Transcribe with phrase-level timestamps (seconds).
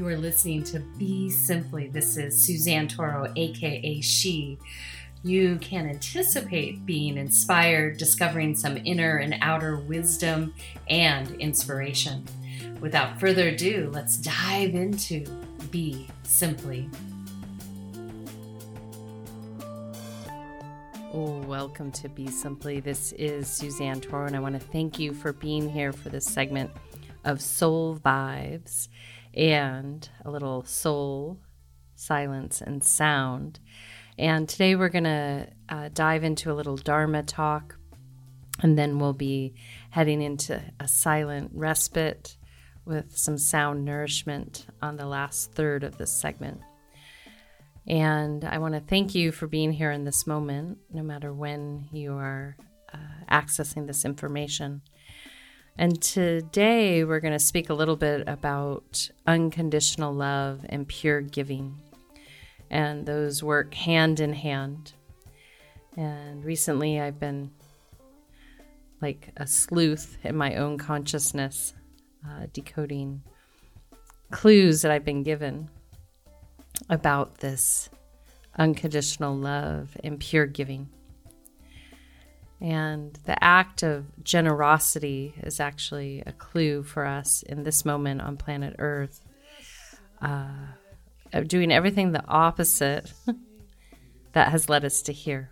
[0.00, 1.88] You are listening to Be Simply.
[1.88, 4.58] This is Suzanne Toro, aka She.
[5.22, 10.54] You can anticipate being inspired, discovering some inner and outer wisdom
[10.88, 12.24] and inspiration.
[12.80, 15.26] Without further ado, let's dive into
[15.70, 16.88] Be Simply.
[21.12, 22.80] Oh, welcome to Be Simply.
[22.80, 26.24] This is Suzanne Toro, and I want to thank you for being here for this
[26.24, 26.70] segment
[27.26, 28.88] of Soul Vibes
[29.34, 31.38] and a little soul,
[31.94, 33.60] silence, and sound.
[34.18, 37.76] And today we're going to uh, dive into a little Dharma talk,
[38.62, 39.54] and then we'll be
[39.90, 42.36] heading into a silent respite
[42.84, 46.60] with some sound nourishment on the last third of this segment.
[47.86, 51.88] And I want to thank you for being here in this moment, no matter when
[51.92, 52.56] you are
[52.92, 52.98] uh,
[53.30, 54.82] accessing this information.
[55.78, 61.78] And today we're going to speak a little bit about unconditional love and pure giving.
[62.70, 64.92] And those work hand in hand.
[65.96, 67.50] And recently I've been
[69.00, 71.72] like a sleuth in my own consciousness,
[72.28, 73.22] uh, decoding
[74.30, 75.68] clues that I've been given
[76.88, 77.88] about this
[78.56, 80.88] unconditional love and pure giving.
[82.60, 88.36] And the act of generosity is actually a clue for us in this moment on
[88.36, 89.20] planet Earth
[90.20, 90.66] uh,
[91.32, 93.10] of doing everything the opposite
[94.32, 95.50] that has led us to here.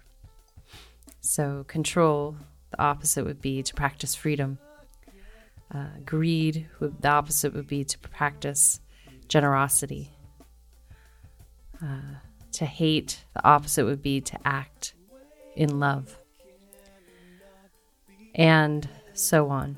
[1.20, 2.36] So, control,
[2.70, 4.58] the opposite would be to practice freedom.
[5.74, 8.80] Uh, greed, the opposite would be to practice
[9.28, 10.10] generosity.
[11.82, 12.16] Uh,
[12.52, 14.94] to hate, the opposite would be to act
[15.56, 16.17] in love
[18.38, 19.76] and so on.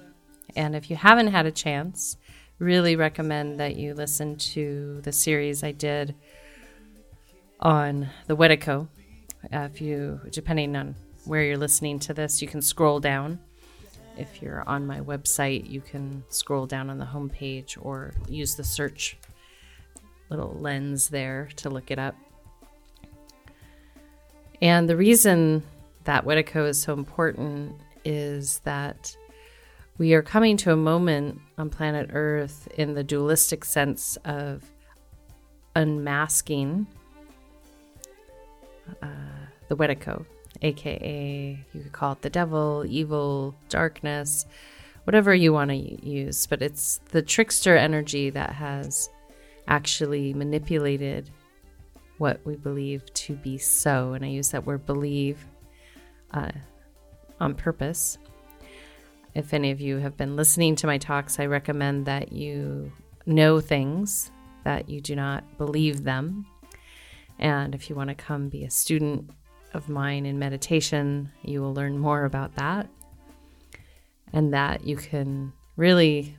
[0.55, 2.16] And if you haven't had a chance,
[2.58, 6.14] really recommend that you listen to the series I did
[7.59, 8.87] on the Wetiko.
[9.53, 10.94] Uh, if you, depending on
[11.25, 13.41] where you're listening to this, you can scroll down.
[14.19, 18.65] If you're on my website, you can scroll down on the homepage or use the
[18.65, 19.16] search
[20.28, 22.15] little lens there to look it up.
[24.60, 25.62] And the reason
[26.04, 29.16] that Wetiko is so important is that
[29.99, 34.65] we are coming to a moment on planet Earth in the dualistic sense of
[35.77, 36.87] unmasking
[39.03, 39.06] uh,
[39.69, 40.25] the Wetiko,
[40.62, 44.47] aka you could call it the devil, evil, darkness,
[45.05, 46.47] whatever you want to use.
[46.47, 49.11] But it's the trickster energy that has
[49.69, 51.31] actually manipulated
[52.19, 54.12] what we believe to be so.
[54.12, 55.47] And I use that word believe
[56.32, 56.50] uh,
[57.40, 58.18] on purpose.
[59.34, 62.92] If any of you have been listening to my talks, I recommend that you
[63.26, 64.30] know things,
[64.64, 66.46] that you do not believe them.
[67.38, 69.30] And if you want to come be a student
[69.72, 72.88] of mine in meditation, you will learn more about that.
[74.32, 76.36] And that you can really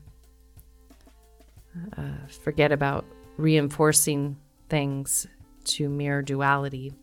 [1.97, 3.06] uh, forget about
[3.38, 4.38] reinforcing
[4.69, 5.28] things
[5.63, 6.94] to mere duality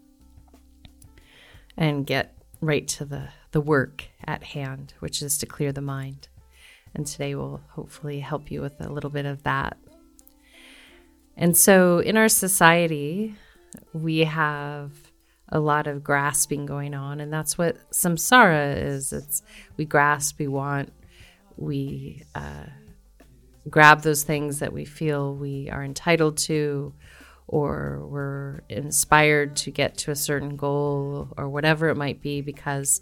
[1.76, 6.28] and get right to the the work at hand, which is to clear the mind.
[6.94, 9.76] And today will hopefully help you with a little bit of that.
[11.36, 13.36] And so in our society,
[13.92, 14.90] we have
[15.50, 19.12] a lot of grasping going on, and that's what samsara is.
[19.12, 19.42] It's
[19.76, 20.92] we grasp, we want,
[21.56, 22.66] we uh,
[23.70, 26.92] grab those things that we feel we are entitled to,
[27.46, 33.00] or we're inspired to get to a certain goal, or whatever it might be, because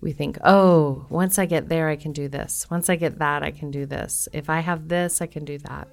[0.00, 2.66] we think, oh, once I get there, I can do this.
[2.70, 4.28] Once I get that, I can do this.
[4.32, 5.88] If I have this, I can do that.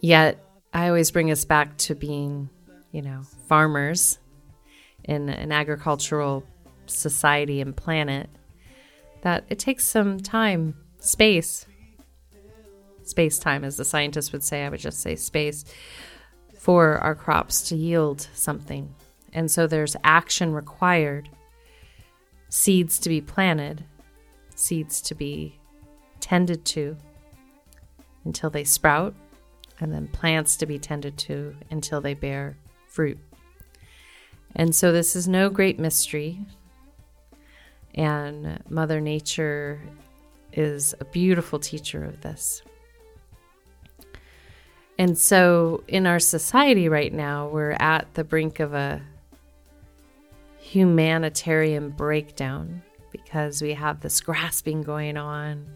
[0.00, 2.50] Yet, I always bring us back to being,
[2.92, 4.18] you know, farmers
[5.04, 6.44] in an agricultural
[6.86, 8.28] society and planet,
[9.22, 11.66] that it takes some time, space,
[13.02, 15.64] space time, as the scientists would say, I would just say space,
[16.58, 18.94] for our crops to yield something.
[19.32, 21.28] And so there's action required
[22.50, 23.84] seeds to be planted,
[24.54, 25.58] seeds to be
[26.20, 26.96] tended to
[28.24, 29.14] until they sprout,
[29.78, 32.56] and then plants to be tended to until they bear
[32.86, 33.18] fruit.
[34.54, 36.38] And so this is no great mystery.
[37.94, 39.80] And Mother Nature
[40.52, 42.62] is a beautiful teacher of this.
[44.98, 49.00] And so in our society right now, we're at the brink of a
[50.70, 52.80] humanitarian breakdown
[53.10, 55.66] because we have this grasping going on.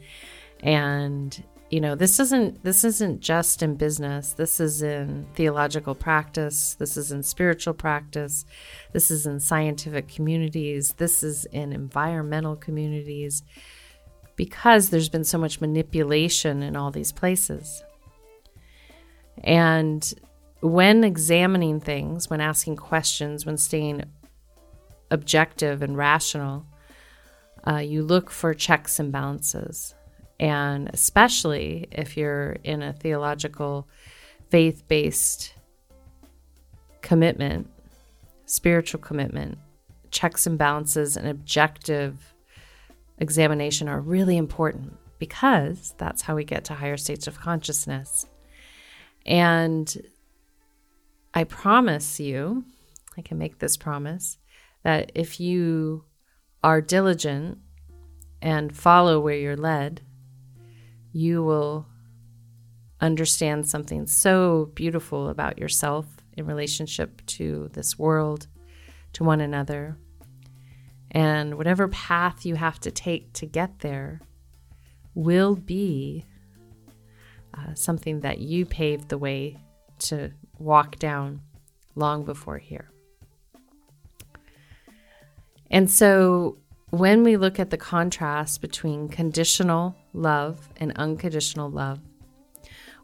[0.60, 4.34] And you know this isn't this isn't just in business.
[4.34, 6.76] This is in theological practice.
[6.78, 8.44] This is in spiritual practice.
[8.92, 10.94] This is in scientific communities.
[10.96, 13.42] This is in environmental communities
[14.36, 17.82] because there's been so much manipulation in all these places.
[19.42, 20.14] And
[20.60, 24.02] when examining things when asking questions when staying
[25.10, 26.66] objective and rational
[27.66, 29.94] uh, you look for checks and balances
[30.40, 33.88] and especially if you're in a theological,
[34.50, 35.54] faith based
[37.02, 37.70] commitment,
[38.46, 39.58] spiritual commitment,
[40.10, 42.34] checks and balances and objective
[43.18, 48.26] examination are really important because that's how we get to higher states of consciousness.
[49.24, 49.96] And
[51.32, 52.64] I promise you,
[53.16, 54.38] I can make this promise,
[54.84, 56.04] that if you
[56.62, 57.58] are diligent
[58.40, 60.02] and follow where you're led,
[61.12, 61.86] you will
[63.00, 68.46] understand something so beautiful about yourself in relationship to this world,
[69.14, 69.96] to one another.
[71.10, 74.20] And whatever path you have to take to get there
[75.14, 76.26] will be
[77.56, 79.56] uh, something that you paved the way
[80.00, 81.40] to walk down
[81.94, 82.90] long before here.
[85.70, 86.58] And so
[86.90, 92.00] when we look at the contrast between conditional love and unconditional love,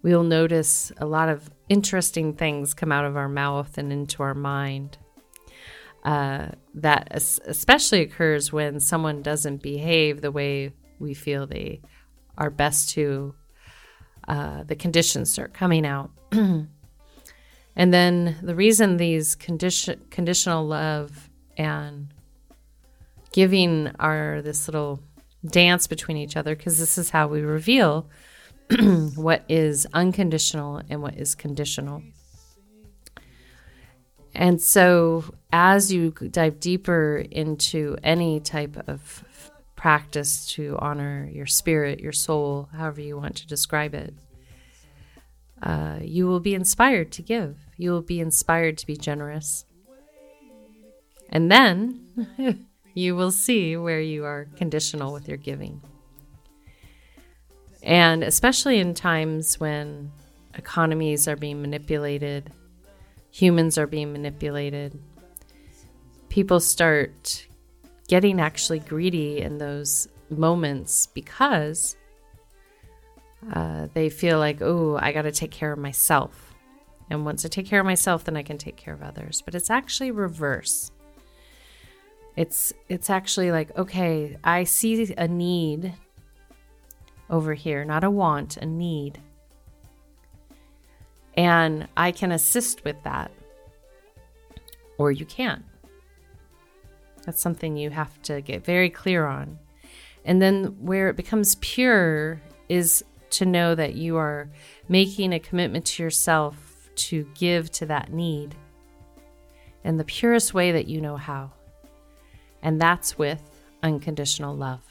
[0.02, 4.34] we'll notice a lot of interesting things come out of our mouth and into our
[4.34, 4.98] mind.
[6.04, 11.80] Uh, that especially occurs when someone doesn't behave the way we feel they
[12.38, 13.34] are best to.
[14.26, 16.10] Uh, the conditions start coming out.
[16.32, 16.68] and
[17.76, 21.28] then the reason these condition, conditional love
[21.58, 22.14] and
[23.32, 25.00] giving our this little
[25.46, 28.08] dance between each other because this is how we reveal
[29.16, 32.02] what is unconditional and what is conditional.
[34.34, 39.24] And so, as you dive deeper into any type of
[39.74, 44.14] practice to honor your spirit, your soul, however you want to describe it,
[45.62, 47.58] uh, you will be inspired to give.
[47.76, 49.64] You will be inspired to be generous.
[51.28, 55.80] And then you will see where you are conditional with your giving.
[57.82, 60.12] And especially in times when
[60.54, 62.50] economies are being manipulated,
[63.30, 65.00] humans are being manipulated,
[66.28, 67.46] people start
[68.08, 71.96] getting actually greedy in those moments because
[73.52, 76.54] uh, they feel like, oh, I got to take care of myself.
[77.08, 79.42] And once I take care of myself, then I can take care of others.
[79.44, 80.90] But it's actually reverse.
[82.36, 85.94] It's it's actually like, okay, I see a need
[87.28, 89.20] over here, not a want, a need.
[91.36, 93.30] And I can assist with that.
[94.98, 95.64] Or you can't.
[97.24, 99.58] That's something you have to get very clear on.
[100.24, 104.48] And then where it becomes pure is to know that you are
[104.88, 108.54] making a commitment to yourself to give to that need
[109.84, 111.52] in the purest way that you know how
[112.62, 113.42] and that's with
[113.82, 114.82] unconditional love.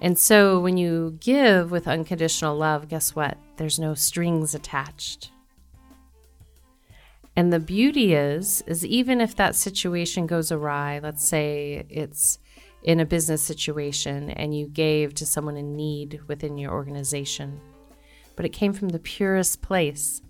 [0.00, 3.36] And so when you give with unconditional love, guess what?
[3.56, 5.30] There's no strings attached.
[7.36, 12.38] And the beauty is is even if that situation goes awry, let's say it's
[12.82, 17.60] in a business situation and you gave to someone in need within your organization,
[18.36, 20.22] but it came from the purest place.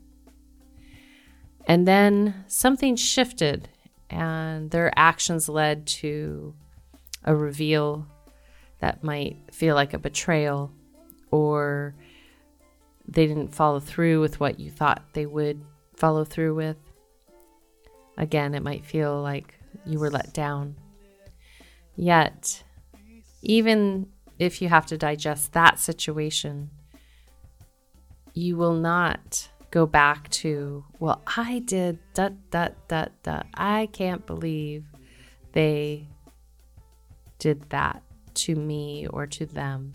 [1.67, 3.69] And then something shifted
[4.11, 6.55] and their actions led to
[7.25, 8.07] a reveal
[8.81, 10.73] that might feel like a betrayal
[11.31, 11.95] or
[13.07, 15.63] they didn't follow through with what you thought they would
[15.95, 16.77] follow through with.
[18.17, 19.55] Again, it might feel like
[19.87, 20.77] you were let down.
[21.97, 22.63] Yet,
[23.43, 26.71] even if you have to digest that situation,
[28.33, 33.47] you will not go back to, well, I did that.
[33.55, 34.85] I can't believe
[35.53, 36.09] they
[37.39, 38.03] did that
[38.35, 39.95] to me or to them.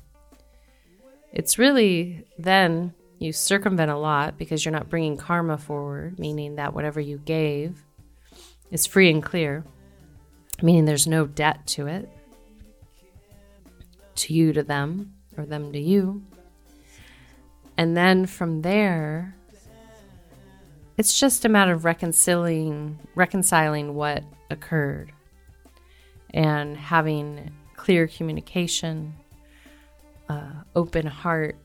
[1.32, 6.74] It's really then you circumvent a lot because you're not bringing karma forward, meaning that
[6.74, 7.84] whatever you gave
[8.72, 9.64] is free and clear,
[10.62, 12.10] meaning there's no debt to it,
[14.16, 16.24] to you to them, or them to you.
[17.78, 19.36] And then from there,
[20.98, 25.12] it's just a matter of reconciling reconciling what occurred
[26.34, 29.14] and having clear communication,
[30.30, 31.58] uh, open heart,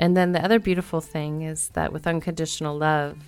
[0.00, 3.18] And then the other beautiful thing is that with unconditional love,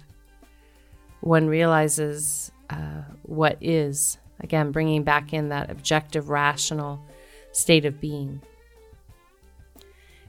[1.21, 6.99] one realizes uh, what is, again, bringing back in that objective, rational
[7.53, 8.41] state of being.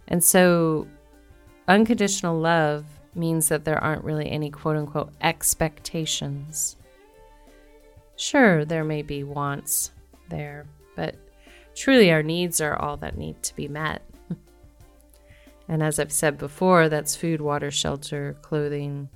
[0.09, 0.85] And so,
[1.69, 2.83] unconditional love
[3.15, 6.75] means that there aren't really any quote unquote expectations.
[8.15, 9.91] Sure, there may be wants
[10.29, 10.65] there,
[10.95, 11.15] but
[11.75, 14.01] truly our needs are all that need to be met.
[15.67, 19.09] and as I've said before, that's food, water, shelter, clothing,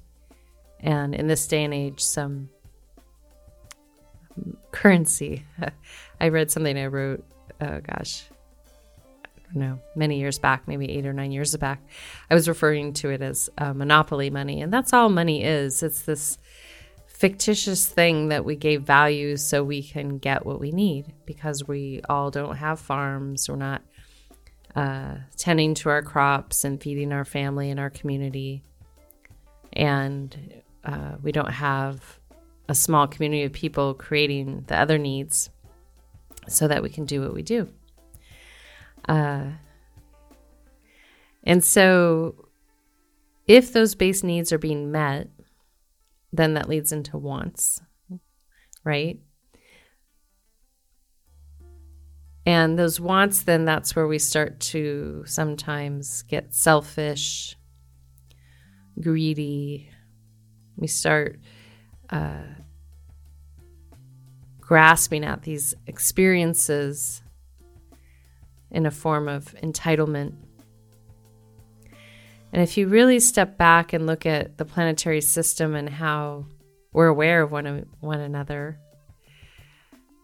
[0.80, 2.50] and in this day and age, some
[4.36, 5.46] um, currency.
[6.22, 7.24] I read something I wrote,
[7.62, 8.26] oh gosh,
[9.54, 11.82] don't know, many years back, maybe eight or nine years back.
[12.30, 15.84] I was referring to it as uh, monopoly money, and that's all money is.
[15.84, 16.38] It's this
[17.08, 22.02] fictitious thing that we gave value so we can get what we need because we
[22.08, 23.50] all don't have farms.
[23.50, 23.82] We're not
[24.76, 28.62] uh, tending to our crops and feeding our family and our community.
[29.74, 32.20] And uh, we don't have
[32.70, 35.50] a small community of people creating the other needs
[36.48, 37.68] so that we can do what we do.
[39.08, 39.52] Uh,
[41.44, 42.50] and so,
[43.48, 45.30] if those base needs are being met,
[46.34, 47.82] then that leads into wants,
[48.84, 49.20] right?
[52.46, 57.58] And those wants, then that's where we start to sometimes get selfish,
[59.02, 59.90] greedy.
[60.78, 61.42] We start
[62.10, 62.44] uh,
[64.62, 67.22] grasping at these experiences
[68.72, 70.34] in a form of entitlement
[72.54, 76.46] and if you really step back and look at the planetary system and how
[76.94, 78.80] we're aware of one, one another,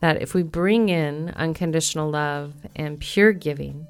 [0.02, 3.88] that if we bring in unconditional love and pure giving,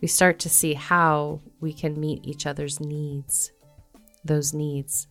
[0.00, 3.52] we start to see how we can meet each other's needs,
[4.24, 5.08] those needs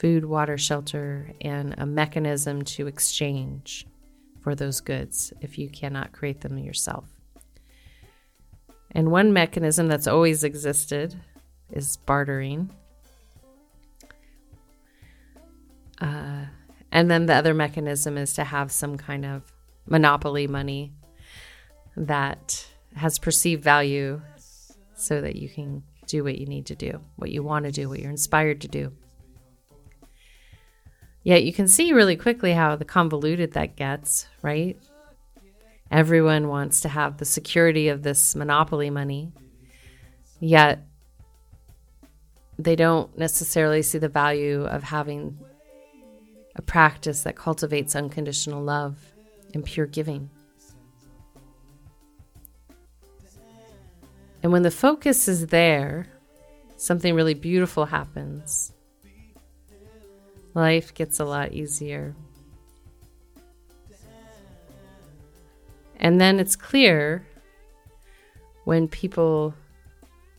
[0.00, 3.86] food, water, shelter, and a mechanism to exchange
[4.42, 7.13] for those goods if you cannot create them yourself.
[8.94, 11.16] And one mechanism that's always existed
[11.72, 12.70] is bartering.
[16.00, 16.46] Uh,
[16.92, 19.52] and then the other mechanism is to have some kind of
[19.86, 20.92] monopoly money
[21.96, 24.22] that has perceived value
[24.94, 27.88] so that you can do what you need to do, what you want to do,
[27.88, 28.92] what you're inspired to do.
[31.24, 34.78] Yet you can see really quickly how the convoluted that gets, right?
[35.94, 39.30] Everyone wants to have the security of this monopoly money,
[40.40, 40.84] yet
[42.58, 45.38] they don't necessarily see the value of having
[46.56, 48.98] a practice that cultivates unconditional love
[49.54, 50.30] and pure giving.
[54.42, 56.08] And when the focus is there,
[56.76, 58.72] something really beautiful happens.
[60.54, 62.16] Life gets a lot easier.
[65.96, 67.26] And then it's clear
[68.64, 69.54] when people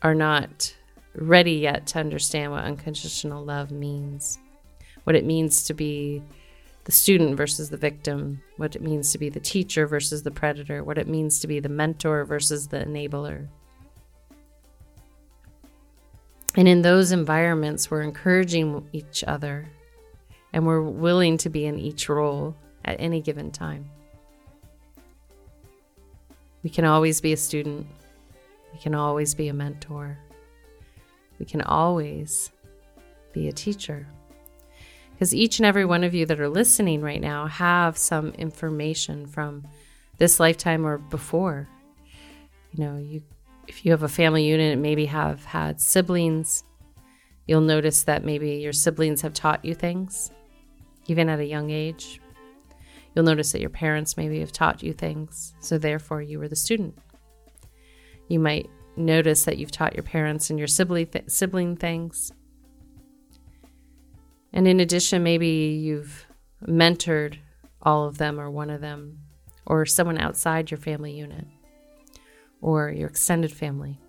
[0.02, 0.76] are not
[1.16, 4.38] ready yet to understand what unconditional love means,
[5.04, 6.22] what it means to be
[6.84, 10.84] the student versus the victim, what it means to be the teacher versus the predator,
[10.84, 13.48] what it means to be the mentor versus the enabler.
[16.56, 19.68] And in those environments, we're encouraging each other
[20.54, 23.90] and we're willing to be in each role at any given time.
[26.66, 27.86] We can always be a student.
[28.74, 30.18] We can always be a mentor.
[31.38, 32.52] We can always
[33.34, 34.08] be a teacher.
[35.12, 39.28] Because each and every one of you that are listening right now have some information
[39.28, 39.68] from
[40.18, 41.70] this lifetime or before.
[42.74, 43.22] You know, you
[43.68, 46.64] if you have a family unit and maybe have had siblings,
[47.46, 50.32] you'll notice that maybe your siblings have taught you things,
[51.06, 52.20] even at a young age.
[53.16, 56.56] You'll notice that your parents maybe have taught you things, so therefore you were the
[56.56, 56.98] student.
[58.28, 62.32] You might notice that you've taught your parents and your sibling, th- sibling things.
[64.52, 66.26] And in addition, maybe you've
[66.66, 67.38] mentored
[67.82, 69.20] all of them or one of them,
[69.66, 71.46] or someone outside your family unit,
[72.62, 74.00] or your extended family.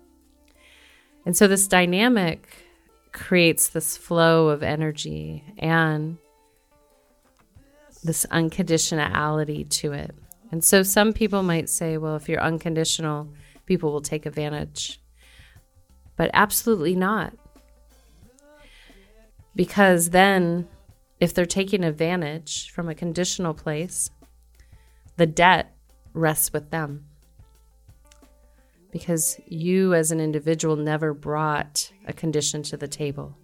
[1.25, 2.47] And so this dynamic
[3.11, 6.17] creates this flow of energy and
[8.03, 10.15] this unconditionality to it.
[10.51, 13.33] And so some people might say, well, if you're unconditional,
[13.65, 15.01] people will take advantage.
[16.15, 17.33] But absolutely not.
[19.55, 20.67] Because then,
[21.19, 24.09] if they're taking advantage from a conditional place,
[25.17, 25.75] the debt
[26.13, 27.05] rests with them.
[28.91, 33.37] because you as an individual never brought a condition to the table.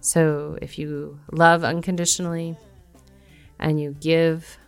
[0.00, 2.56] So if you love unconditionally
[3.58, 4.58] and you give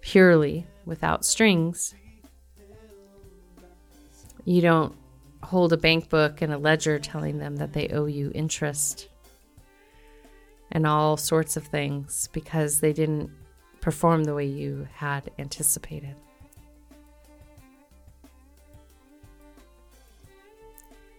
[0.00, 1.94] purely without strings,
[4.44, 4.94] you don't
[5.42, 9.08] hold a bank book and a ledger telling them that they owe you interest
[10.70, 13.30] and all sorts of things because they didn't
[13.80, 16.16] perform the way you had anticipated.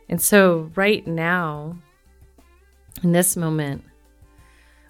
[0.10, 1.78] And so, right now,
[3.04, 3.84] in this moment,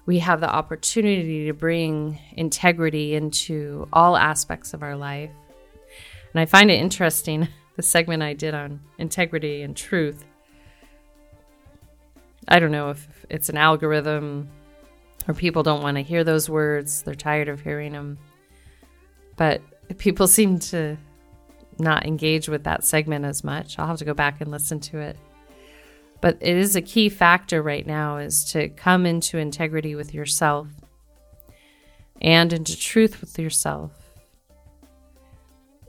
[0.06, 5.30] we have the opportunity to bring integrity into all aspects of our life.
[6.32, 10.24] And I find it interesting the segment I did on integrity and truth.
[12.46, 14.48] I don't know if it's an algorithm
[15.26, 18.18] or people don't want to hear those words, they're tired of hearing them.
[19.36, 19.62] But
[19.98, 20.98] people seem to
[21.78, 23.78] not engage with that segment as much.
[23.78, 25.16] I'll have to go back and listen to it.
[26.24, 30.68] But it is a key factor right now is to come into integrity with yourself
[32.22, 33.92] and into truth with yourself.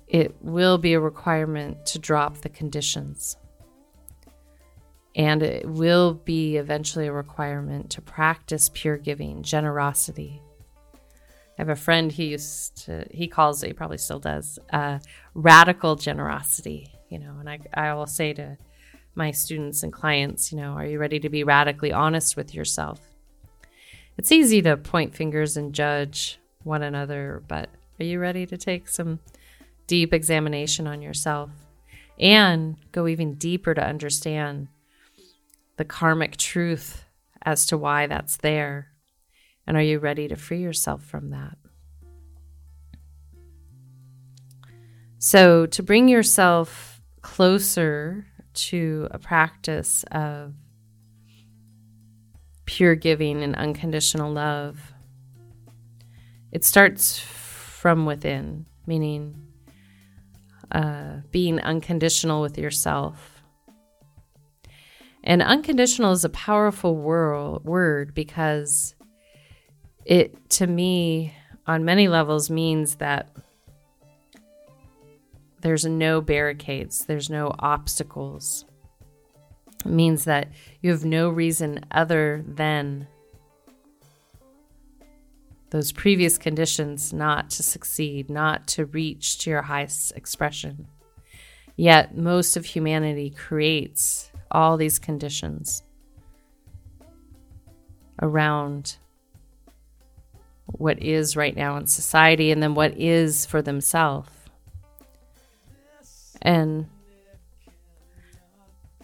[0.09, 3.37] It will be a requirement to drop the conditions.
[5.15, 10.41] And it will be eventually a requirement to practice pure giving, generosity.
[10.93, 10.99] I
[11.59, 14.99] have a friend he used to, he calls it, he probably still does, uh,
[15.33, 18.57] radical generosity, you know, and I, I will say to
[19.15, 22.99] my students and clients, you know, are you ready to be radically honest with yourself?
[24.17, 27.69] It's easy to point fingers and judge one another, but
[27.99, 29.19] are you ready to take some
[29.87, 31.49] deep examination on yourself
[32.19, 34.67] and go even deeper to understand
[35.77, 37.05] the karmic truth
[37.41, 38.87] as to why that's there?
[39.67, 41.57] And are you ready to free yourself from that?
[45.17, 50.53] So, to bring yourself closer to a practice of
[52.65, 54.93] pure giving and unconditional love,
[56.51, 59.35] it starts from within, meaning
[60.71, 63.43] uh, being unconditional with yourself.
[65.23, 68.95] And unconditional is a powerful word because
[70.05, 71.33] it, to me,
[71.65, 73.29] on many levels, means that
[75.65, 78.65] there's no barricades, there's no obstacles.
[79.83, 83.07] It means that you have no reason other than
[85.71, 90.85] those previous conditions not to succeed, not to reach to your highest expression.
[91.75, 95.81] Yet, most of humanity creates all these conditions
[98.21, 98.97] around
[100.67, 104.29] what is right now in society and then what is for themselves.
[106.45, 106.85] And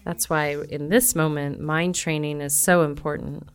[0.05, 3.49] that's why in this moment, mind training is so important.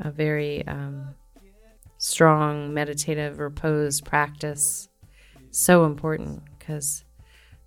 [0.00, 1.14] A very um,
[1.98, 4.88] strong meditative repose practice,
[5.50, 7.04] so important because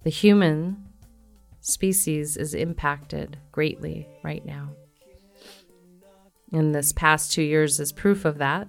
[0.02, 0.84] the human
[1.62, 4.72] species is impacted greatly right now.
[6.52, 8.68] And this past two years is proof of that.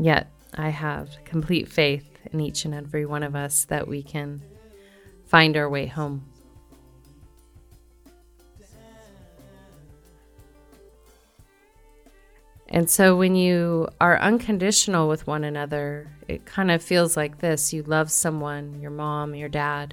[0.00, 4.40] Yet, I have complete faith in each and every one of us that we can
[5.26, 6.24] find our way home.
[12.72, 17.74] And so when you are unconditional with one another, it kind of feels like this
[17.74, 19.92] you love someone, your mom, your dad,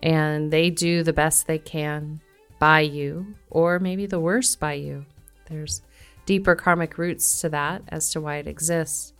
[0.00, 2.20] and they do the best they can
[2.60, 5.04] by you, or maybe the worst by you.
[5.46, 5.82] There's
[6.28, 9.14] deeper karmic roots to that as to why it exists.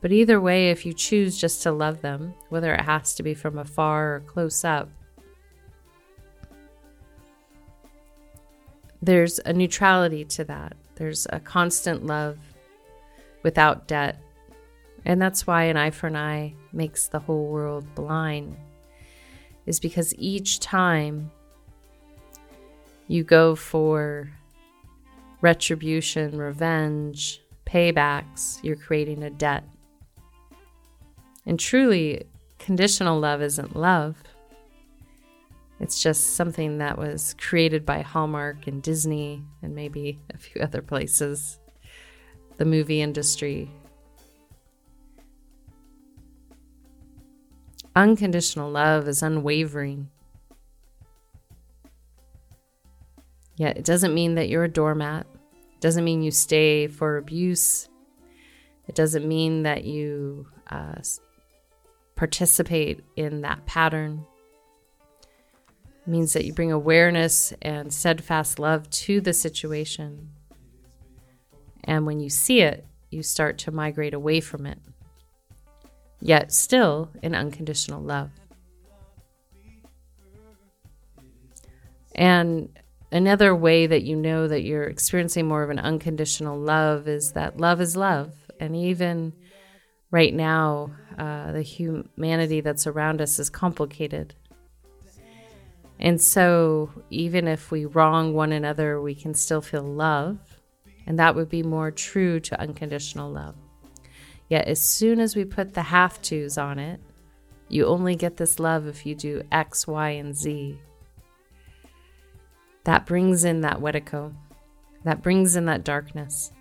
[0.00, 3.34] But either way, if you choose just to love them, whether it has to be
[3.34, 4.88] from afar or close up,
[9.02, 10.74] there's a neutrality to that.
[10.94, 12.38] There's a constant love
[13.42, 14.20] without debt.
[15.04, 18.56] And that's why an eye for an eye makes the whole world blind,
[19.66, 21.32] is because each time
[23.08, 24.30] you go for
[25.42, 29.64] retribution, revenge, paybacks, you're creating a debt.
[31.44, 32.24] And truly,
[32.58, 34.16] conditional love isn't love.
[35.80, 40.80] It's just something that was created by Hallmark and Disney and maybe a few other
[40.80, 41.58] places,
[42.56, 43.68] the movie industry.
[47.96, 50.08] Unconditional love is unwavering.
[53.56, 55.26] Yet it doesn't mean that you're a doormat.
[55.82, 57.88] Doesn't mean you stay for abuse.
[58.86, 61.02] It doesn't mean that you uh,
[62.14, 64.24] participate in that pattern.
[65.22, 70.30] It means that you bring awareness and steadfast love to the situation.
[71.82, 74.78] And when you see it, you start to migrate away from it,
[76.20, 78.30] yet still in unconditional love.
[82.14, 82.68] And
[83.12, 87.58] another way that you know that you're experiencing more of an unconditional love is that
[87.58, 88.32] love is love.
[88.58, 89.34] And even
[90.10, 94.34] right now, uh, the humanity that's around us is complicated.
[96.00, 100.38] And so, even if we wrong one another, we can still feel love.
[101.06, 103.54] And that would be more true to unconditional love.
[104.48, 107.00] Yet, as soon as we put the have tos on it,
[107.68, 110.78] you only get this love if you do X, Y, and Z.
[112.84, 114.34] That brings in that Wetiko.
[115.04, 116.52] That brings in that darkness.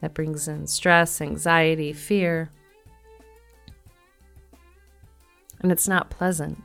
[0.00, 2.50] That brings in stress, anxiety, fear.
[5.60, 6.62] And it's not pleasant.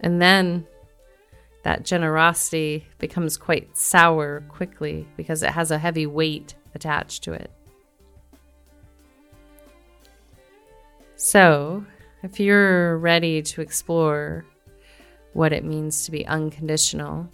[0.00, 0.66] And then
[1.62, 7.50] that generosity becomes quite sour quickly because it has a heavy weight attached to it.
[11.16, 11.86] So,
[12.24, 14.46] if you're ready to explore
[15.34, 17.28] what it means to be unconditional,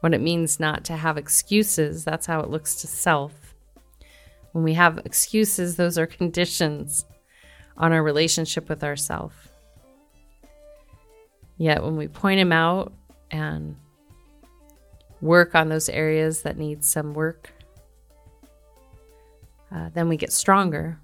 [0.00, 3.54] what it means not to have excuses, that's how it looks to self.
[4.50, 7.04] When we have excuses, those are conditions
[7.76, 9.48] on our relationship with ourself.
[11.58, 12.92] Yet when we point them out
[13.30, 13.76] and
[15.20, 17.52] work on those areas that need some work,
[19.72, 20.98] uh, then we get stronger.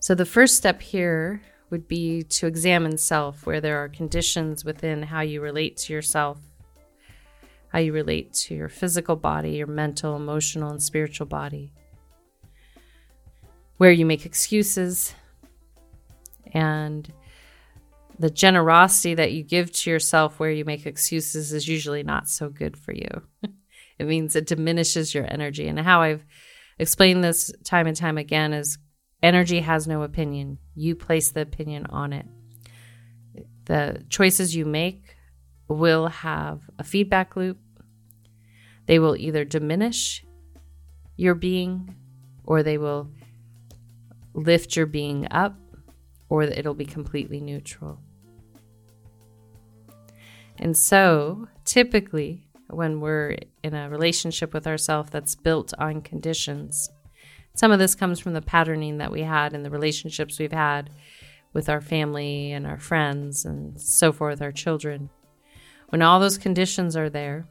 [0.00, 5.02] So, the first step here would be to examine self, where there are conditions within
[5.02, 6.38] how you relate to yourself,
[7.68, 11.72] how you relate to your physical body, your mental, emotional, and spiritual body,
[13.78, 15.14] where you make excuses,
[16.52, 17.12] and
[18.18, 22.48] the generosity that you give to yourself where you make excuses is usually not so
[22.48, 23.22] good for you.
[23.98, 25.66] it means it diminishes your energy.
[25.66, 26.24] And how I've
[26.78, 28.78] explain this time and time again is
[29.22, 30.58] energy has no opinion.
[30.74, 32.26] You place the opinion on it.
[33.64, 35.16] The choices you make
[35.68, 37.58] will have a feedback loop.
[38.86, 40.24] They will either diminish
[41.16, 41.94] your being
[42.44, 43.10] or they will
[44.34, 45.56] lift your being up
[46.28, 48.00] or it'll be completely neutral.
[50.58, 56.90] And so, typically, when we're in a relationship with ourselves that's built on conditions.
[57.54, 60.90] Some of this comes from the patterning that we had in the relationships we've had
[61.52, 65.08] with our family and our friends and so forth, our children.
[65.90, 67.46] When all those conditions are there,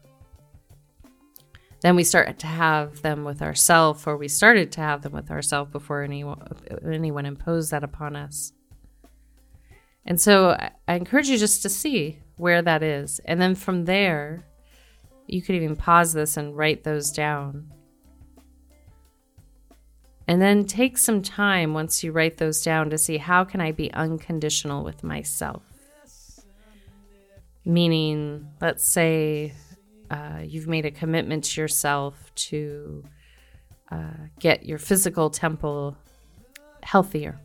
[1.82, 5.30] then we start to have them with ourselves, or we started to have them with
[5.30, 6.42] ourselves before anyone,
[6.86, 8.54] anyone imposed that upon us.
[10.06, 13.20] And so I encourage you just to see where that is.
[13.26, 14.46] And then from there,
[15.28, 17.72] you could even pause this and write those down.
[20.28, 23.72] And then take some time once you write those down to see how can I
[23.72, 25.64] be unconditional with myself?
[27.66, 29.54] Meaning, let's say
[30.10, 33.04] uh, you've made a commitment to yourself to
[33.92, 35.98] uh, get your physical temple
[36.84, 37.40] healthier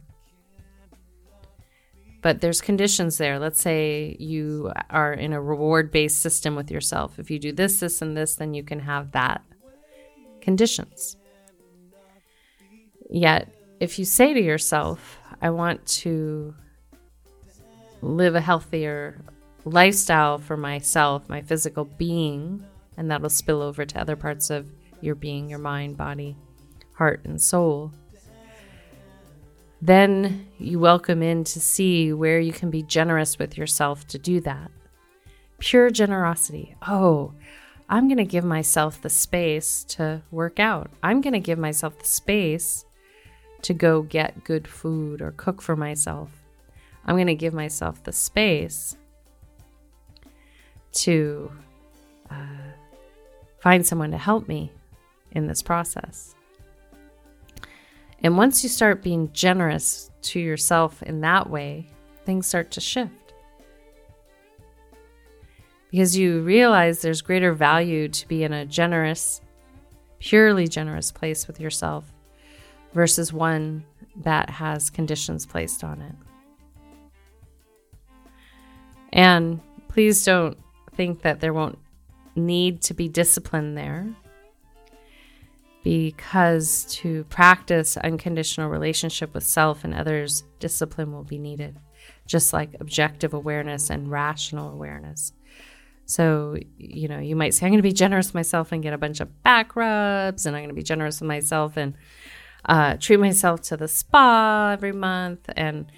[2.20, 3.38] but there's conditions there.
[3.38, 7.18] Let's say you are in a reward based system with yourself.
[7.18, 9.42] If you do this, this, and this, then you can have that.
[10.40, 11.16] Conditions.
[13.10, 13.48] Yet,
[13.80, 16.54] if you say to yourself, I want to
[18.02, 19.20] live a healthier
[19.64, 22.64] lifestyle for myself, my physical being,
[22.96, 26.36] and that'll spill over to other parts of your being, your mind, body,
[26.94, 27.92] heart, and soul
[29.80, 34.40] then you welcome in to see where you can be generous with yourself to do
[34.40, 34.70] that.
[35.58, 36.74] Pure generosity.
[36.86, 37.32] Oh,
[37.88, 40.90] I'm going to give myself the space to work out.
[41.02, 42.84] I'm going to give myself the space
[43.62, 46.30] to go get good food or cook for myself.
[47.06, 48.96] I'm going to give myself the space
[50.92, 51.50] to
[52.30, 52.34] uh,
[53.60, 54.72] find someone to help me
[55.32, 56.34] in this process.
[58.22, 61.86] And once you start being generous to yourself in that way,
[62.24, 63.12] things start to shift.
[65.90, 69.40] Because you realize there's greater value to be in a generous,
[70.18, 72.12] purely generous place with yourself
[72.92, 73.84] versus one
[74.16, 76.14] that has conditions placed on it.
[79.12, 80.58] And please don't
[80.94, 81.78] think that there won't
[82.34, 84.06] need to be discipline there
[85.88, 91.78] because to practice unconditional relationship with self and others, discipline will be needed,
[92.26, 95.32] just like objective awareness and rational awareness.
[96.04, 98.98] So, you know, you might say, I'm going to be generous myself and get a
[98.98, 101.94] bunch of back rubs, and I'm going to be generous with myself and
[102.66, 105.48] uh, treat myself to the spa every month.
[105.56, 105.90] And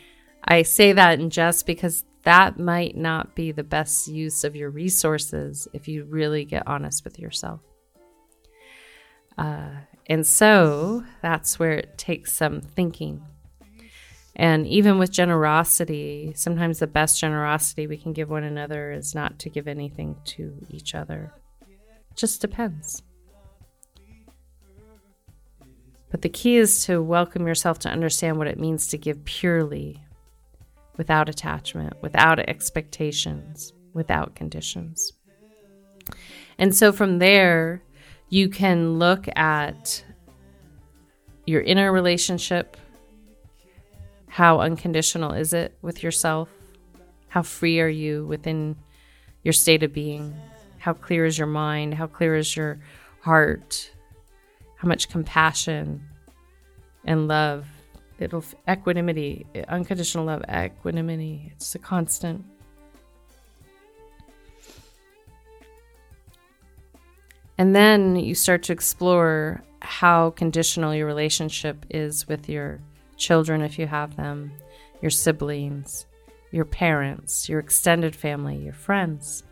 [0.44, 4.70] I say that in jest because that might not be the best use of your
[4.70, 7.60] resources if you really get honest with yourself.
[9.40, 9.70] Uh,
[10.06, 13.22] and so that's where it takes some thinking.
[14.36, 19.38] And even with generosity, sometimes the best generosity we can give one another is not
[19.40, 21.32] to give anything to each other.
[21.62, 23.02] It just depends.
[26.10, 30.02] But the key is to welcome yourself to understand what it means to give purely,
[30.96, 35.12] without attachment, without expectations, without conditions.
[36.58, 37.82] And so from there,
[38.30, 40.04] you can look at
[41.46, 42.76] your inner relationship.
[44.28, 46.48] How unconditional is it with yourself?
[47.28, 48.76] How free are you within
[49.42, 50.34] your state of being?
[50.78, 51.94] How clear is your mind?
[51.94, 52.78] How clear is your
[53.20, 53.90] heart?
[54.76, 56.02] How much compassion
[57.04, 57.66] and love?
[58.20, 61.50] It'll equanimity, unconditional love, equanimity.
[61.56, 62.44] It's a constant.
[67.60, 72.80] And then you start to explore how conditional your relationship is with your
[73.18, 74.50] children, if you have them,
[75.02, 76.06] your siblings,
[76.52, 79.42] your parents, your extended family, your friends.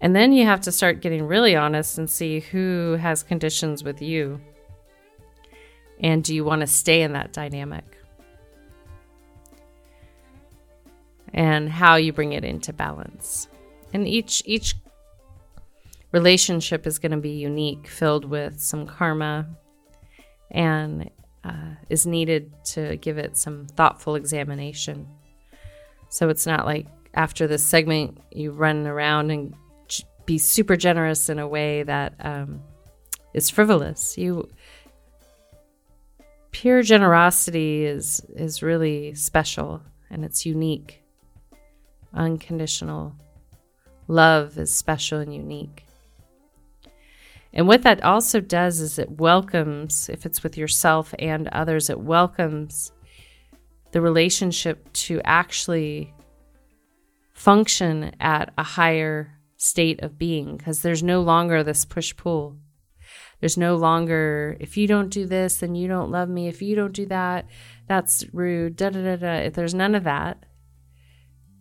[0.00, 4.02] And then you have to start getting really honest and see who has conditions with
[4.02, 4.40] you.
[6.00, 7.96] And do you want to stay in that dynamic?
[11.32, 13.46] And how you bring it into balance.
[13.92, 14.74] And each each
[16.12, 19.46] relationship is going to be unique, filled with some karma,
[20.50, 21.10] and
[21.44, 25.06] uh, is needed to give it some thoughtful examination.
[26.08, 29.54] So it's not like after this segment you run around and
[30.26, 32.60] be super generous in a way that um,
[33.32, 34.18] is frivolous.
[34.18, 34.48] You
[36.50, 41.02] pure generosity is is really special and it's unique.
[42.14, 43.14] Unconditional
[44.06, 45.87] love is special and unique.
[47.52, 52.00] And what that also does is it welcomes, if it's with yourself and others, it
[52.00, 52.92] welcomes
[53.92, 56.14] the relationship to actually
[57.32, 62.56] function at a higher state of being because there's no longer this push pull.
[63.40, 66.48] There's no longer, if you don't do this, then you don't love me.
[66.48, 67.46] If you don't do that,
[67.86, 68.76] that's rude.
[68.76, 69.34] Da da da da.
[69.46, 70.44] If there's none of that,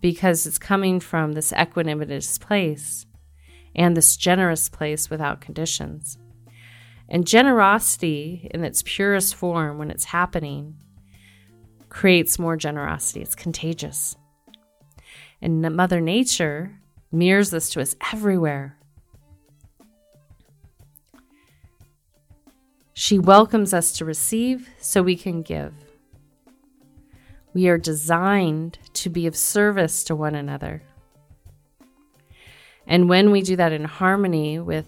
[0.01, 3.06] because it's coming from this equanimous place
[3.77, 6.17] and this generous place without conditions.
[7.07, 10.75] And generosity, in its purest form, when it's happening,
[11.89, 13.21] creates more generosity.
[13.21, 14.15] It's contagious.
[15.41, 16.79] And Mother Nature
[17.11, 18.77] mirrors this to us everywhere.
[22.93, 25.73] She welcomes us to receive so we can give.
[27.53, 30.81] We are designed to be of service to one another.
[32.87, 34.87] And when we do that in harmony with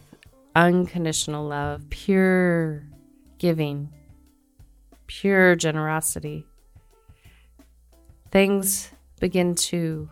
[0.56, 2.84] unconditional love, pure
[3.38, 3.90] giving,
[5.08, 6.46] pure generosity,
[8.32, 10.10] things begin to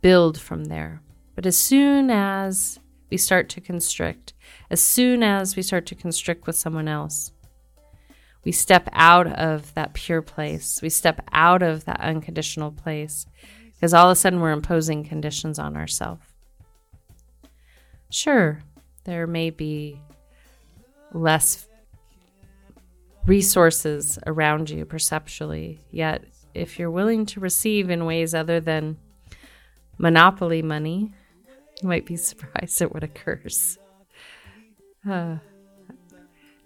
[0.00, 1.02] build from there.
[1.36, 4.32] But as soon as we start to constrict,
[4.70, 7.32] as soon as we start to constrict with someone else,
[8.44, 10.80] we step out of that pure place.
[10.82, 13.26] We step out of that unconditional place
[13.74, 16.29] because all of a sudden we're imposing conditions on ourselves.
[18.10, 18.60] Sure,
[19.04, 20.00] there may be
[21.12, 21.68] less
[23.26, 28.98] resources around you perceptually, yet, if you're willing to receive in ways other than
[29.98, 31.12] monopoly money,
[31.80, 33.78] you might be surprised at what occurs.
[35.08, 35.36] Uh,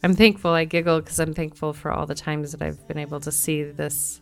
[0.02, 0.50] I'm thankful.
[0.50, 3.62] I giggle because I'm thankful for all the times that I've been able to see
[3.62, 4.20] this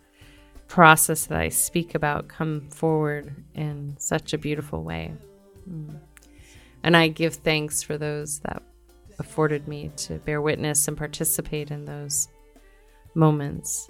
[0.68, 5.12] process that I speak about come forward in such a beautiful way.
[5.68, 5.98] Mm.
[6.84, 8.62] And I give thanks for those that
[9.18, 12.28] afforded me to bear witness and participate in those
[13.14, 13.88] moments.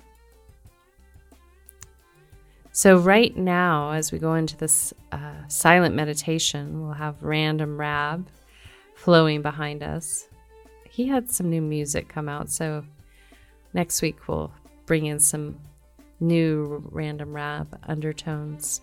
[2.74, 8.26] So, right now, as we go into this uh, silent meditation, we'll have Random Rab
[8.94, 10.26] flowing behind us.
[10.88, 12.82] He had some new music come out, so
[13.74, 14.52] next week we'll
[14.86, 15.58] bring in some
[16.18, 18.80] new random Rab undertones.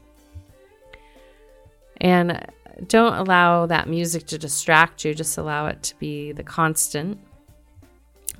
[1.99, 2.45] And
[2.87, 7.19] don't allow that music to distract you, just allow it to be the constant,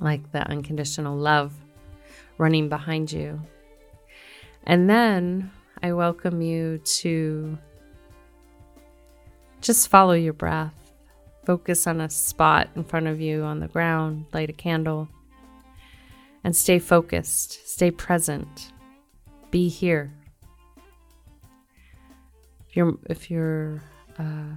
[0.00, 1.52] like the unconditional love
[2.38, 3.40] running behind you.
[4.64, 5.50] And then
[5.82, 7.58] I welcome you to
[9.60, 10.74] just follow your breath.
[11.44, 15.08] Focus on a spot in front of you on the ground, light a candle,
[16.44, 18.72] and stay focused, stay present,
[19.50, 20.12] be here.
[22.68, 23.82] If you're, if you're
[24.20, 24.54] uh,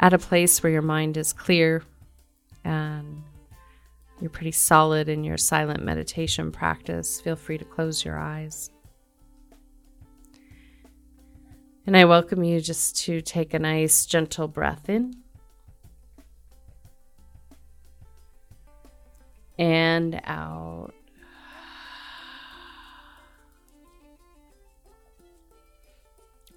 [0.00, 1.82] at a place where your mind is clear
[2.64, 3.22] and
[4.20, 8.70] you're pretty solid in your silent meditation practice, feel free to close your eyes.
[11.86, 15.14] And I welcome you just to take a nice, gentle breath in.
[19.58, 20.92] And out.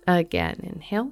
[0.06, 1.12] Again, inhale.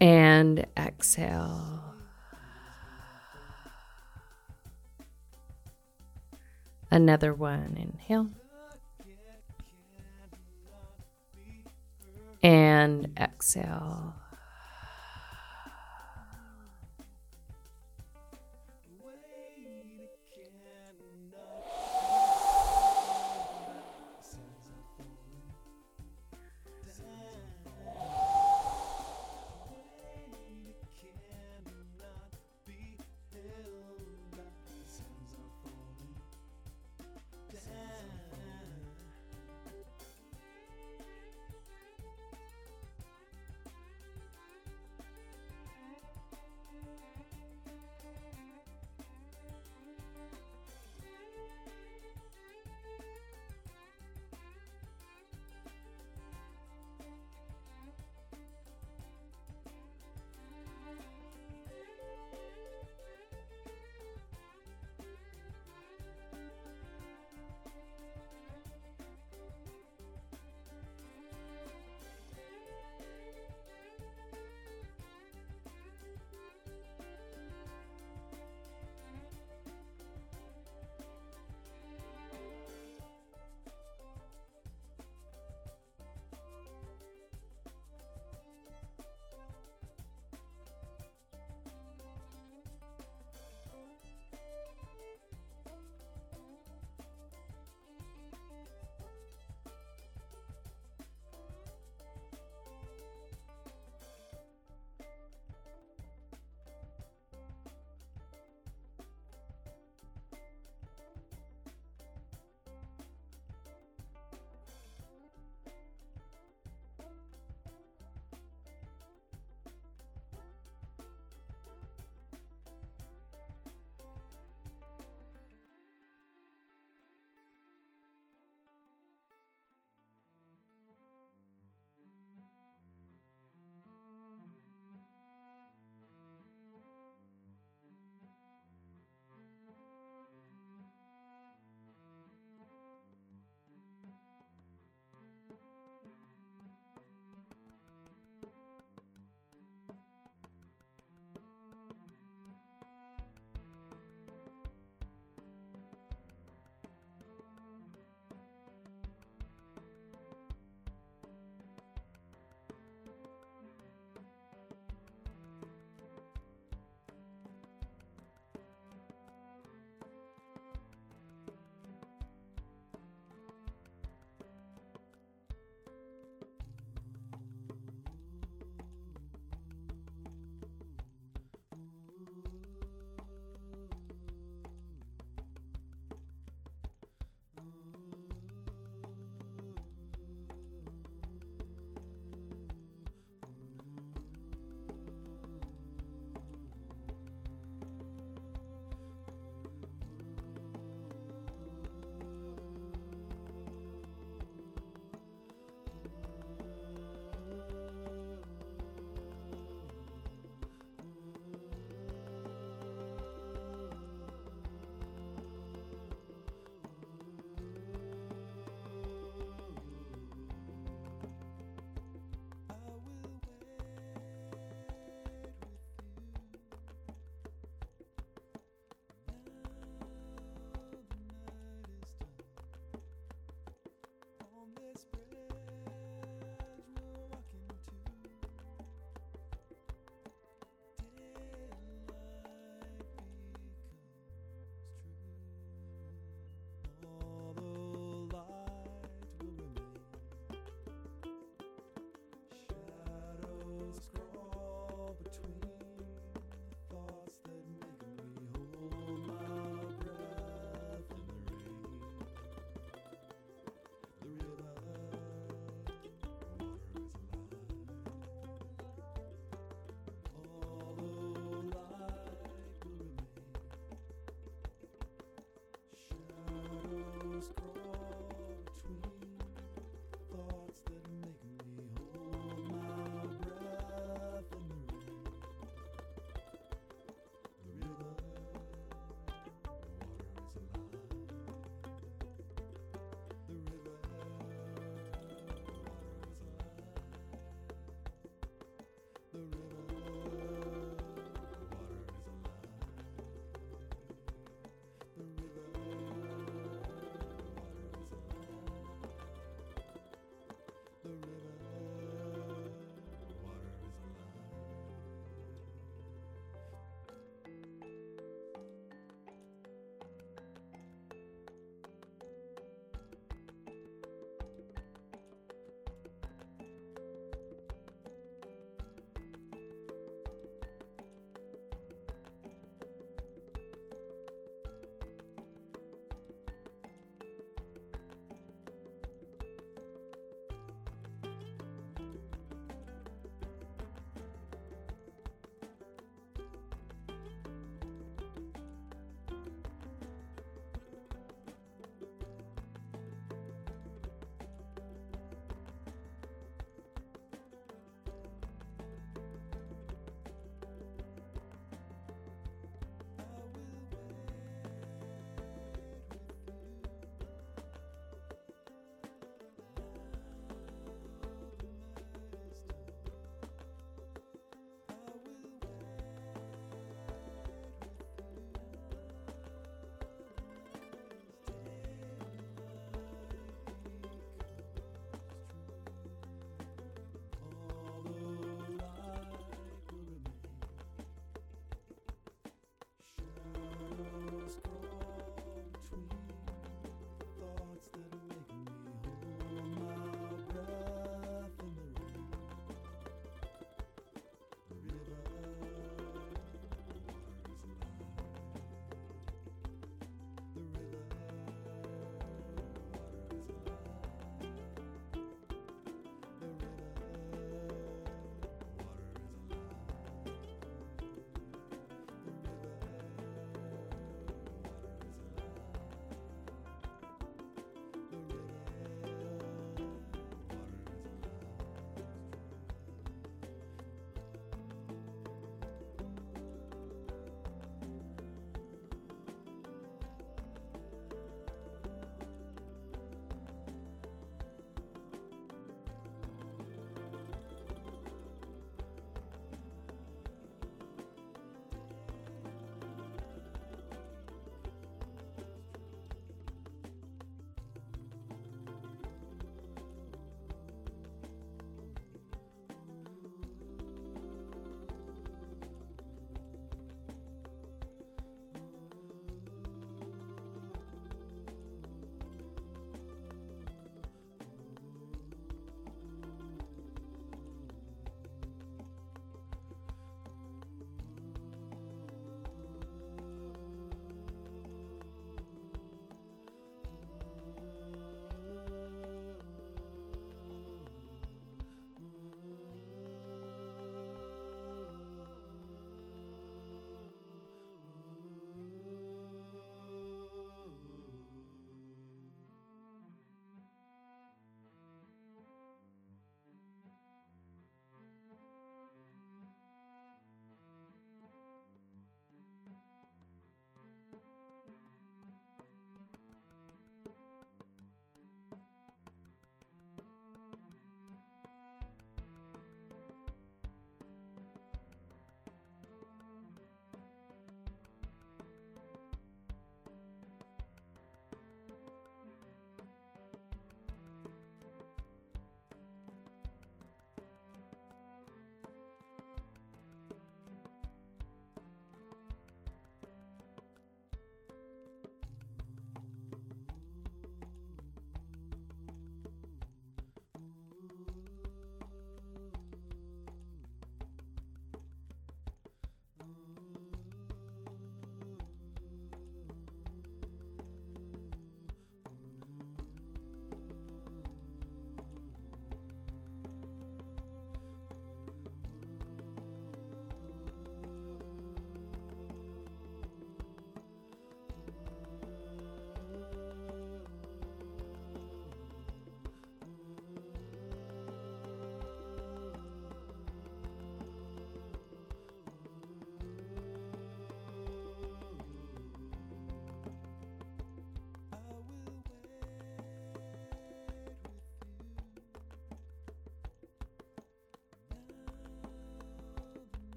[0.00, 1.82] And exhale.
[6.90, 8.28] Another one, inhale.
[12.42, 14.14] And exhale.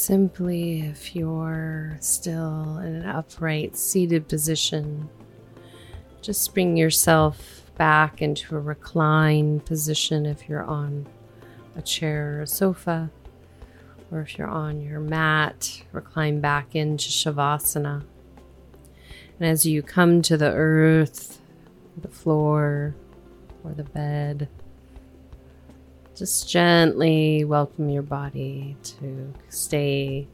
[0.00, 5.08] Simply, if you're still in an upright seated position,
[6.22, 11.06] just bring yourself back into a reclined position if you're on
[11.76, 13.10] a chair or a sofa,
[14.10, 18.02] or if you're on your mat, recline back into Shavasana.
[19.38, 21.40] And as you come to the earth,
[21.96, 22.94] the floor,
[23.62, 24.48] or the bed,
[26.20, 30.28] just gently welcome your body to stay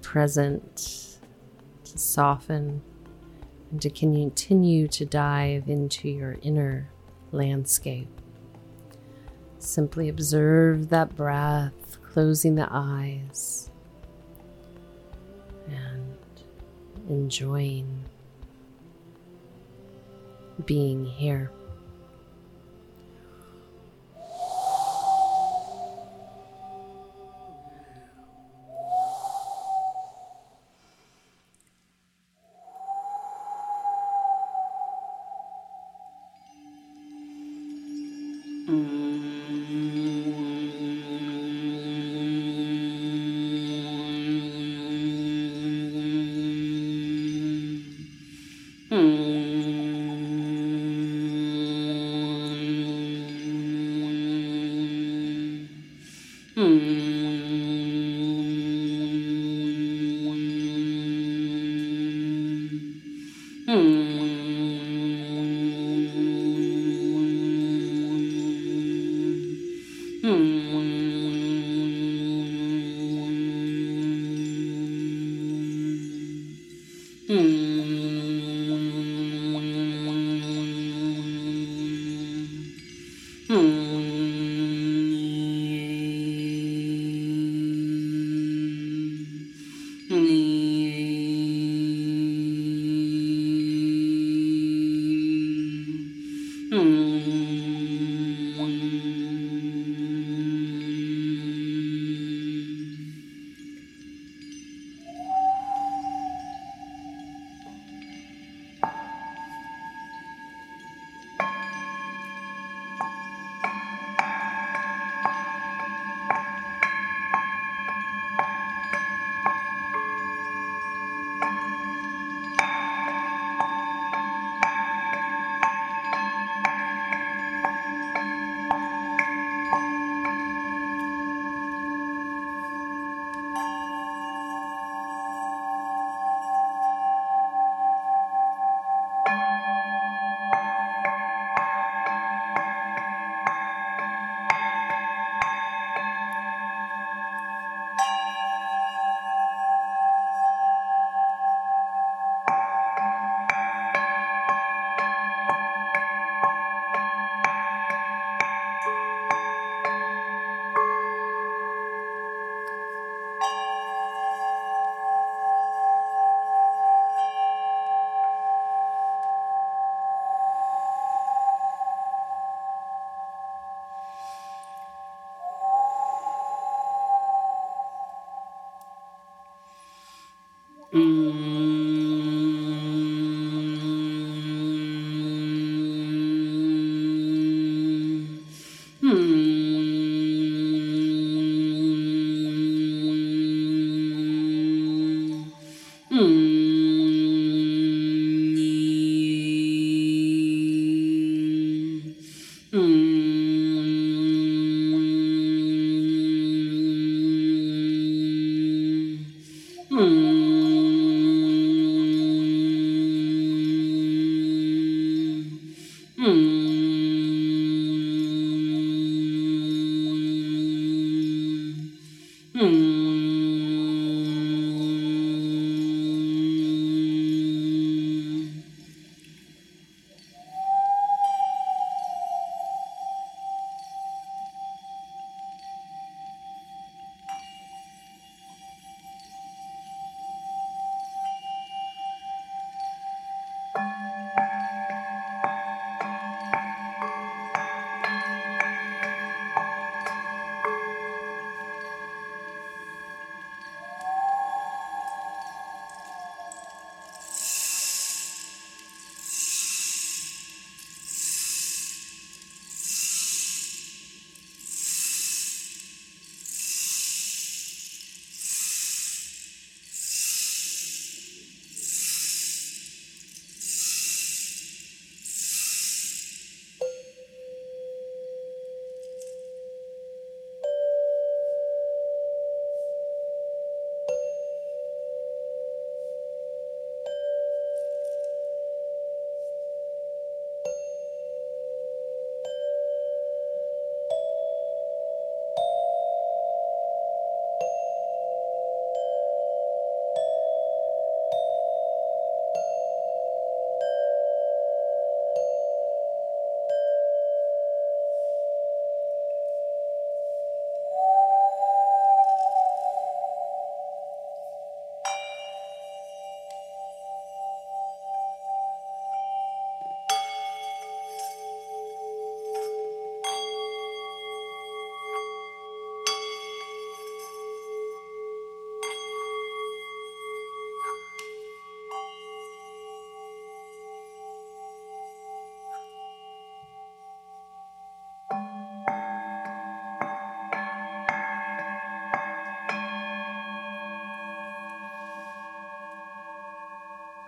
[0.00, 1.20] present,
[1.84, 2.82] to soften,
[3.70, 6.90] and to continue to dive into your inner
[7.30, 8.08] landscape.
[9.60, 13.70] Simply observe that breath, closing the eyes,
[15.68, 16.16] and
[17.08, 18.04] enjoying
[20.66, 21.52] being here.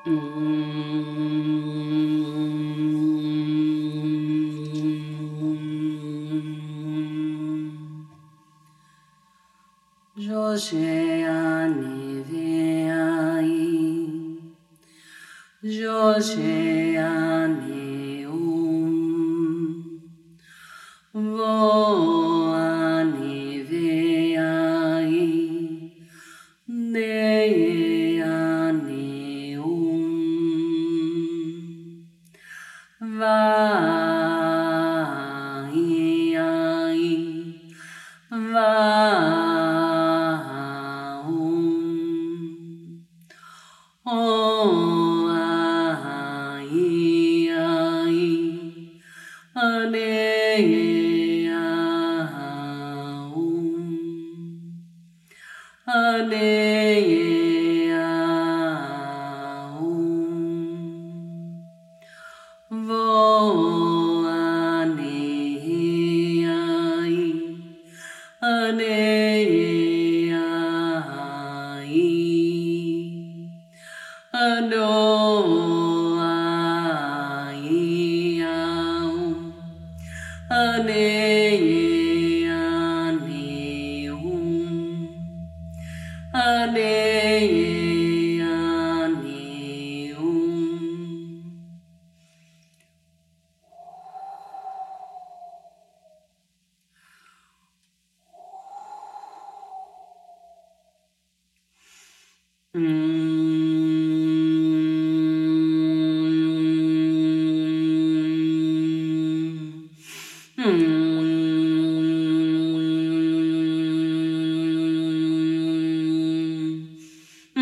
[0.07, 0.54] 嗯。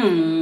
[0.02, 0.41] Hmm.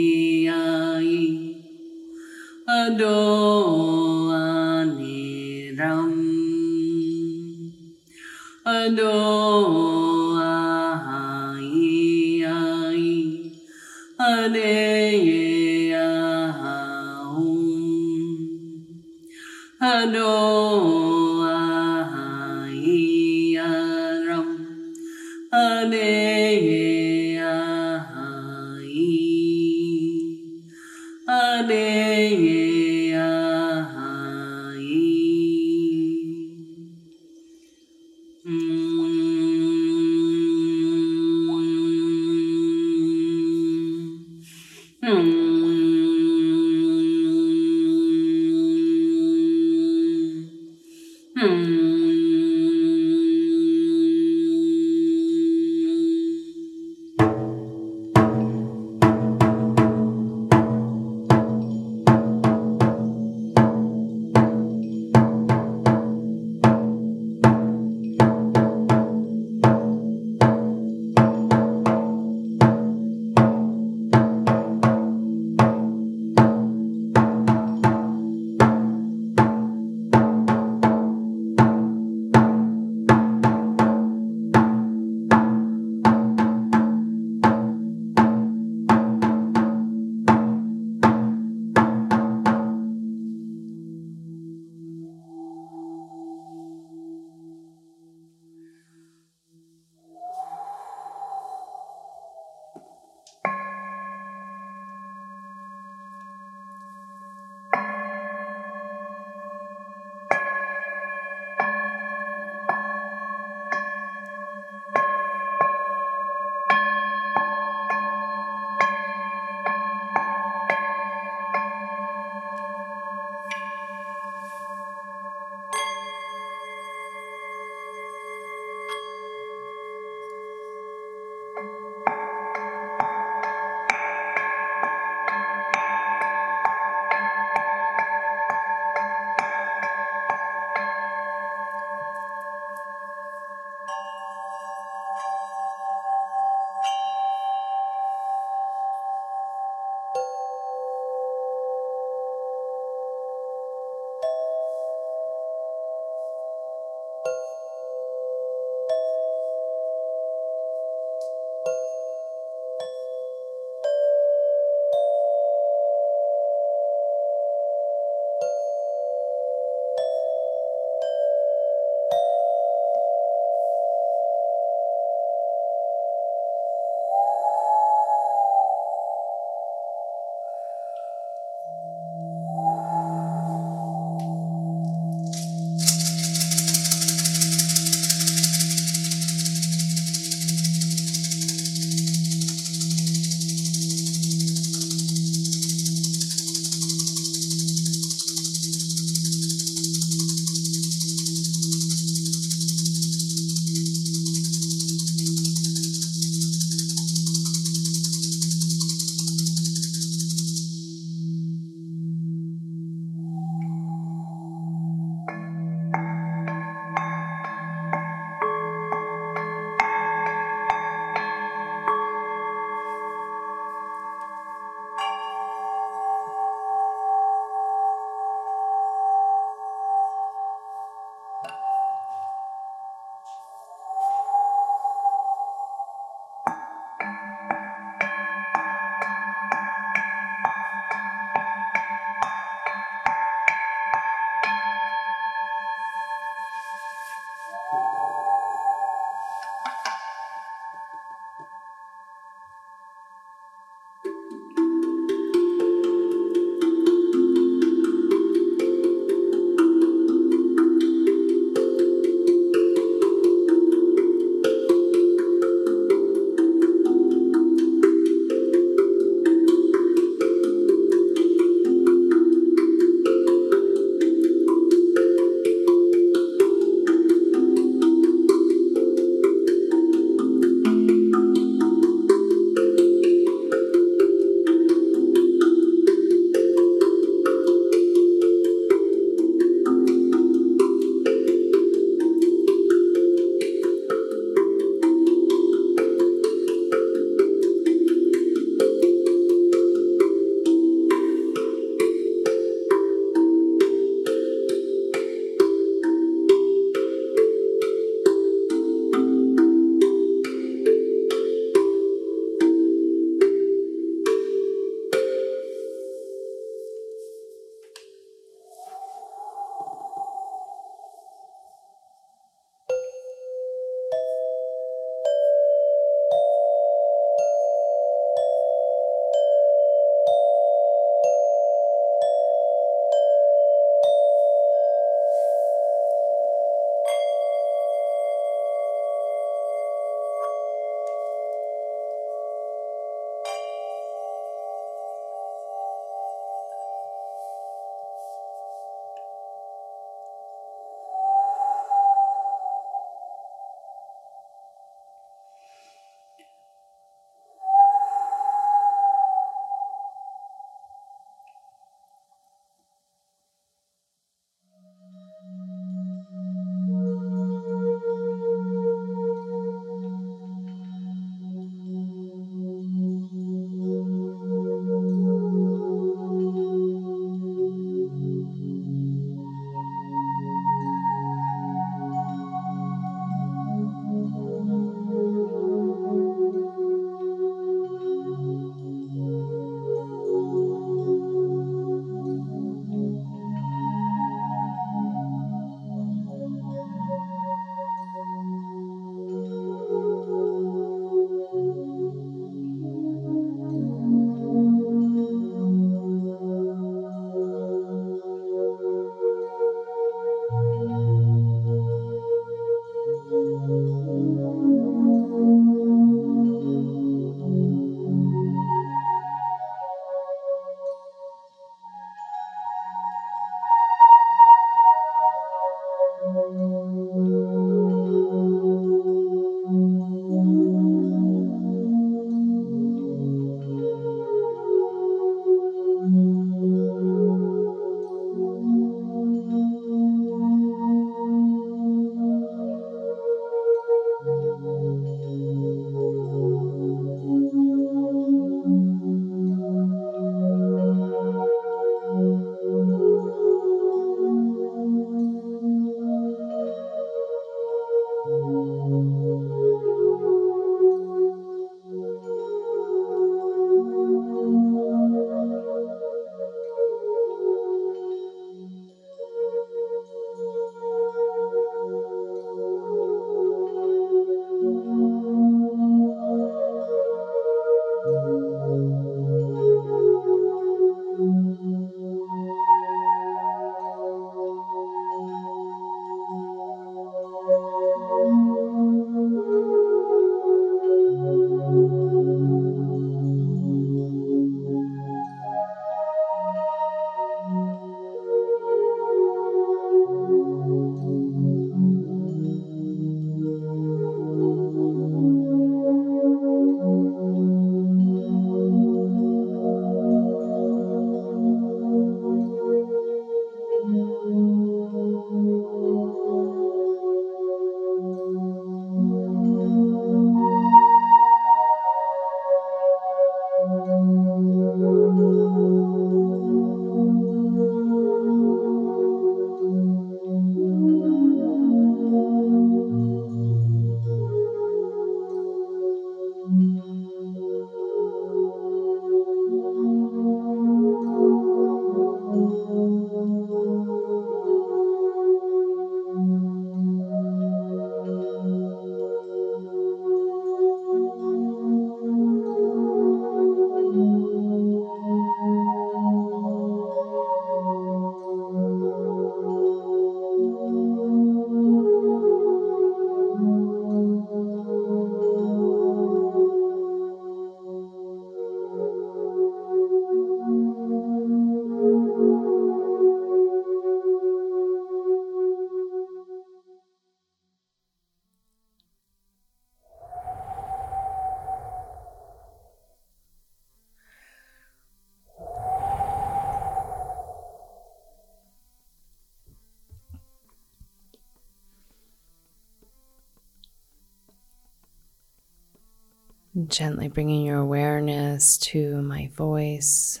[596.48, 600.00] Gently bringing your awareness to my voice.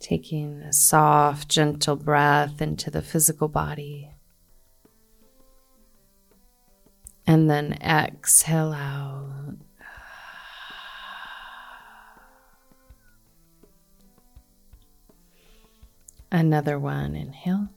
[0.00, 4.10] Taking a soft, gentle breath into the physical body.
[7.26, 9.56] And then exhale out.
[16.30, 17.68] Another one, inhale.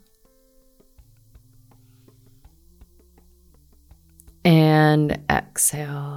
[4.43, 6.16] And exhale.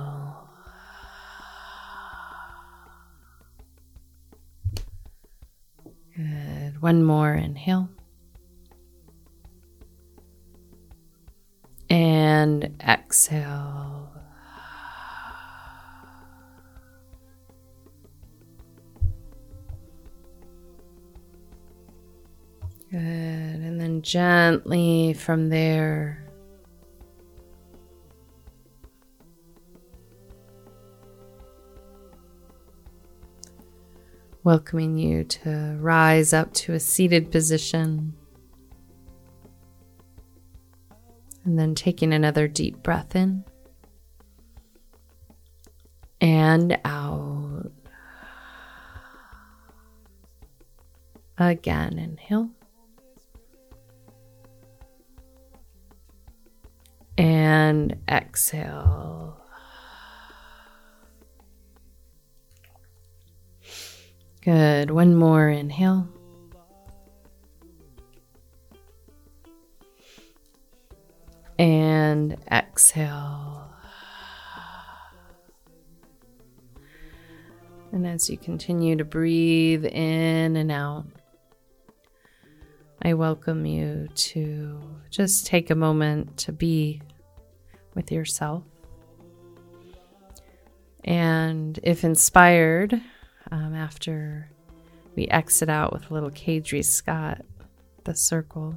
[6.90, 7.88] One more inhale.
[11.88, 14.10] And exhale.
[22.90, 22.98] Good.
[22.98, 26.19] And then gently from there,
[34.42, 38.14] welcoming you to rise up to a seated position.
[41.44, 43.44] And then taking another deep breath in
[46.20, 47.72] and out.
[51.38, 52.50] Again, inhale.
[57.16, 59.09] And exhale.
[64.42, 64.90] Good.
[64.90, 66.08] One more inhale.
[71.58, 73.70] And exhale.
[77.92, 81.04] And as you continue to breathe in and out,
[83.02, 84.80] I welcome you to
[85.10, 87.02] just take a moment to be
[87.94, 88.62] with yourself.
[91.04, 93.02] And if inspired,
[93.50, 94.50] um, after
[95.16, 97.42] we exit out with a little Kadri Scott,
[98.04, 98.74] the circle.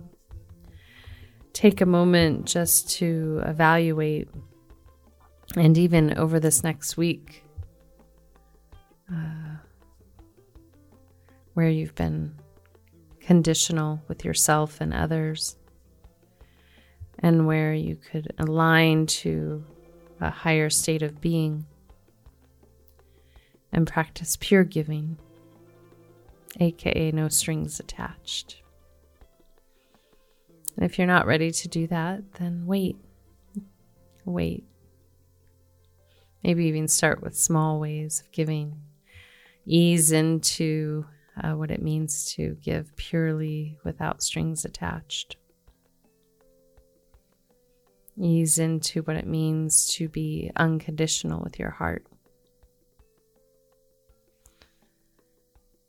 [1.53, 4.27] Take a moment just to evaluate,
[5.55, 7.43] and even over this next week,
[9.11, 9.57] uh,
[11.53, 12.33] where you've been
[13.19, 15.55] conditional with yourself and others,
[17.19, 19.63] and where you could align to
[20.19, 21.65] a higher state of being
[23.73, 25.17] and practice pure giving,
[26.59, 28.61] aka no strings attached.
[30.75, 32.97] And if you're not ready to do that, then wait.
[34.25, 34.63] Wait.
[36.43, 38.81] Maybe even start with small ways of giving.
[39.65, 41.05] Ease into
[41.41, 45.37] uh, what it means to give purely without strings attached.
[48.19, 52.05] Ease into what it means to be unconditional with your heart.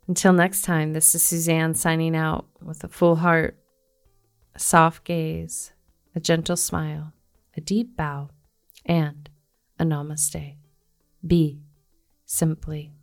[0.07, 3.59] Until next time, this is Suzanne signing out with a full heart,
[4.55, 5.73] a soft gaze,
[6.15, 7.13] a gentle smile,
[7.57, 8.29] a deep bow,
[8.85, 9.31] and
[9.79, 10.57] a namaste.
[11.27, 11.63] Be
[12.27, 12.94] simply.